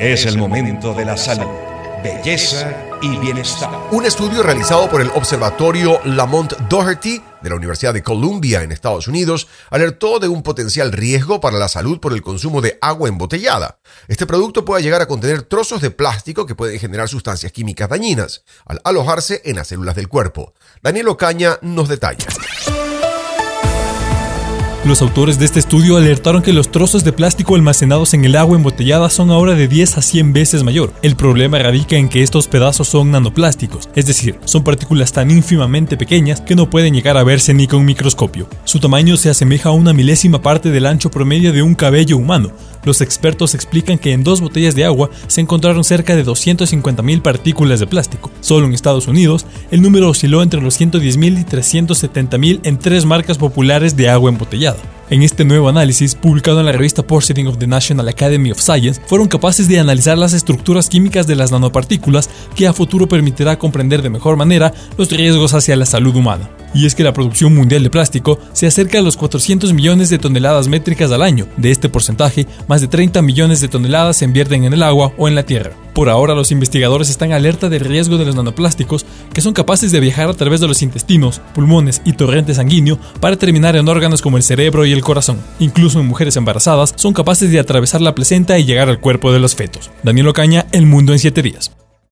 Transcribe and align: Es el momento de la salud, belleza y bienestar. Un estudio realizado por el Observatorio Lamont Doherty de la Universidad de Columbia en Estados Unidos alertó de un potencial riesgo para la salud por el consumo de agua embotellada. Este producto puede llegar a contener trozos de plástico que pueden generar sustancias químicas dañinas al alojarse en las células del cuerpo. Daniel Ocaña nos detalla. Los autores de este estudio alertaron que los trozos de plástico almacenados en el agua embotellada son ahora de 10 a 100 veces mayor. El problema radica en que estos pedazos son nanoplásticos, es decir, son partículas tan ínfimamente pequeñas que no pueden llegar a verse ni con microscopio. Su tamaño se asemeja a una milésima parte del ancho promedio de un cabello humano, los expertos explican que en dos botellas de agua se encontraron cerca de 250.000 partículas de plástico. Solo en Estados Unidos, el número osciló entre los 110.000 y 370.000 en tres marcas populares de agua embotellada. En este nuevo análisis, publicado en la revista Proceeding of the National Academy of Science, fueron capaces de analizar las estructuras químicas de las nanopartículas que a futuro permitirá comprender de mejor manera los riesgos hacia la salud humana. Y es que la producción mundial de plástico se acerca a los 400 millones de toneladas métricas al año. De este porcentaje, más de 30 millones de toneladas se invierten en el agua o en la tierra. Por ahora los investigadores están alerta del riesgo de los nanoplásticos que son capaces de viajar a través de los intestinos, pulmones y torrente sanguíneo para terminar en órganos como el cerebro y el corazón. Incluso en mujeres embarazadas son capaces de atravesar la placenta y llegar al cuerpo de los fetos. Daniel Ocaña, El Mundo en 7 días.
Es 0.00 0.26
el 0.26 0.36
momento 0.36 0.92
de 0.92 1.04
la 1.04 1.16
salud, 1.16 1.46
belleza 2.02 2.72
y 3.00 3.16
bienestar. 3.18 3.70
Un 3.92 4.04
estudio 4.04 4.42
realizado 4.42 4.90
por 4.90 5.00
el 5.00 5.08
Observatorio 5.10 6.00
Lamont 6.04 6.52
Doherty 6.68 7.22
de 7.40 7.48
la 7.48 7.54
Universidad 7.54 7.94
de 7.94 8.02
Columbia 8.02 8.62
en 8.62 8.72
Estados 8.72 9.06
Unidos 9.06 9.46
alertó 9.70 10.18
de 10.18 10.26
un 10.26 10.42
potencial 10.42 10.90
riesgo 10.90 11.40
para 11.40 11.58
la 11.58 11.68
salud 11.68 12.00
por 12.00 12.12
el 12.12 12.22
consumo 12.22 12.60
de 12.60 12.76
agua 12.80 13.08
embotellada. 13.08 13.78
Este 14.08 14.26
producto 14.26 14.64
puede 14.64 14.82
llegar 14.82 15.00
a 15.00 15.06
contener 15.06 15.42
trozos 15.42 15.80
de 15.80 15.92
plástico 15.92 16.44
que 16.44 16.56
pueden 16.56 16.80
generar 16.80 17.08
sustancias 17.08 17.52
químicas 17.52 17.88
dañinas 17.88 18.42
al 18.66 18.80
alojarse 18.82 19.42
en 19.44 19.56
las 19.56 19.68
células 19.68 19.94
del 19.94 20.08
cuerpo. 20.08 20.54
Daniel 20.82 21.06
Ocaña 21.08 21.58
nos 21.62 21.88
detalla. 21.88 22.26
Los 24.84 25.00
autores 25.00 25.38
de 25.38 25.46
este 25.46 25.60
estudio 25.60 25.96
alertaron 25.96 26.42
que 26.42 26.52
los 26.52 26.70
trozos 26.70 27.04
de 27.04 27.12
plástico 27.12 27.54
almacenados 27.54 28.12
en 28.12 28.26
el 28.26 28.36
agua 28.36 28.58
embotellada 28.58 29.08
son 29.08 29.30
ahora 29.30 29.54
de 29.54 29.66
10 29.66 29.96
a 29.96 30.02
100 30.02 30.34
veces 30.34 30.62
mayor. 30.62 30.92
El 31.00 31.16
problema 31.16 31.58
radica 31.58 31.96
en 31.96 32.10
que 32.10 32.22
estos 32.22 32.48
pedazos 32.48 32.88
son 32.88 33.10
nanoplásticos, 33.10 33.88
es 33.94 34.04
decir, 34.04 34.38
son 34.44 34.62
partículas 34.62 35.10
tan 35.10 35.30
ínfimamente 35.30 35.96
pequeñas 35.96 36.42
que 36.42 36.54
no 36.54 36.68
pueden 36.68 36.92
llegar 36.92 37.16
a 37.16 37.24
verse 37.24 37.54
ni 37.54 37.66
con 37.66 37.82
microscopio. 37.86 38.46
Su 38.64 38.78
tamaño 38.78 39.16
se 39.16 39.30
asemeja 39.30 39.70
a 39.70 39.72
una 39.72 39.94
milésima 39.94 40.42
parte 40.42 40.70
del 40.70 40.84
ancho 40.84 41.10
promedio 41.10 41.54
de 41.54 41.62
un 41.62 41.74
cabello 41.74 42.18
humano, 42.18 42.50
los 42.84 43.00
expertos 43.00 43.54
explican 43.54 43.98
que 43.98 44.12
en 44.12 44.24
dos 44.24 44.40
botellas 44.40 44.74
de 44.74 44.84
agua 44.84 45.10
se 45.26 45.40
encontraron 45.40 45.84
cerca 45.84 46.16
de 46.16 46.24
250.000 46.24 47.22
partículas 47.22 47.80
de 47.80 47.86
plástico. 47.86 48.30
Solo 48.40 48.66
en 48.66 48.74
Estados 48.74 49.08
Unidos, 49.08 49.46
el 49.70 49.82
número 49.82 50.10
osciló 50.10 50.42
entre 50.42 50.60
los 50.60 50.80
110.000 50.80 51.40
y 51.40 51.44
370.000 51.44 52.60
en 52.64 52.78
tres 52.78 53.04
marcas 53.04 53.38
populares 53.38 53.96
de 53.96 54.08
agua 54.08 54.30
embotellada. 54.30 54.78
En 55.10 55.22
este 55.22 55.44
nuevo 55.44 55.68
análisis, 55.68 56.14
publicado 56.14 56.60
en 56.60 56.66
la 56.66 56.72
revista 56.72 57.06
Proceeding 57.06 57.46
of 57.46 57.58
the 57.58 57.66
National 57.66 58.08
Academy 58.08 58.50
of 58.50 58.60
Science, 58.60 59.02
fueron 59.06 59.28
capaces 59.28 59.68
de 59.68 59.78
analizar 59.78 60.16
las 60.16 60.32
estructuras 60.32 60.88
químicas 60.88 61.26
de 61.26 61.36
las 61.36 61.52
nanopartículas 61.52 62.30
que 62.56 62.66
a 62.66 62.72
futuro 62.72 63.06
permitirá 63.06 63.58
comprender 63.58 64.00
de 64.00 64.08
mejor 64.10 64.36
manera 64.36 64.72
los 64.96 65.10
riesgos 65.10 65.52
hacia 65.52 65.76
la 65.76 65.84
salud 65.84 66.16
humana. 66.16 66.48
Y 66.74 66.86
es 66.86 66.94
que 66.94 67.04
la 67.04 67.14
producción 67.14 67.54
mundial 67.54 67.82
de 67.82 67.90
plástico 67.90 68.38
se 68.52 68.66
acerca 68.66 68.98
a 68.98 69.02
los 69.02 69.16
400 69.16 69.72
millones 69.72 70.10
de 70.10 70.18
toneladas 70.18 70.68
métricas 70.68 71.12
al 71.12 71.22
año. 71.22 71.46
De 71.56 71.70
este 71.70 71.88
porcentaje, 71.88 72.46
más 72.66 72.80
de 72.80 72.88
30 72.88 73.22
millones 73.22 73.60
de 73.60 73.68
toneladas 73.68 74.16
se 74.16 74.24
invierten 74.24 74.64
en 74.64 74.72
el 74.72 74.82
agua 74.82 75.12
o 75.16 75.28
en 75.28 75.34
la 75.34 75.44
tierra. 75.44 75.70
Por 75.94 76.08
ahora 76.08 76.34
los 76.34 76.50
investigadores 76.50 77.08
están 77.08 77.32
alerta 77.32 77.68
del 77.68 77.84
riesgo 77.84 78.18
de 78.18 78.24
los 78.24 78.34
nanoplásticos 78.34 79.06
que 79.32 79.40
son 79.40 79.52
capaces 79.52 79.92
de 79.92 80.00
viajar 80.00 80.28
a 80.28 80.34
través 80.34 80.60
de 80.60 80.66
los 80.66 80.82
intestinos, 80.82 81.40
pulmones 81.54 82.02
y 82.04 82.14
torrente 82.14 82.54
sanguíneo 82.54 82.98
para 83.20 83.36
terminar 83.36 83.76
en 83.76 83.88
órganos 83.88 84.20
como 84.20 84.36
el 84.36 84.42
cerebro 84.42 84.84
y 84.84 84.92
el 84.92 85.02
corazón. 85.02 85.38
Incluso 85.60 86.00
en 86.00 86.06
mujeres 86.06 86.36
embarazadas 86.36 86.94
son 86.96 87.12
capaces 87.12 87.52
de 87.52 87.60
atravesar 87.60 88.00
la 88.00 88.14
placenta 88.14 88.58
y 88.58 88.64
llegar 88.64 88.88
al 88.88 89.00
cuerpo 89.00 89.32
de 89.32 89.38
los 89.38 89.54
fetos. 89.54 89.92
Daniel 90.02 90.28
Ocaña, 90.28 90.66
El 90.72 90.86
Mundo 90.86 91.12
en 91.12 91.20
7 91.20 91.42
días. 91.42 91.70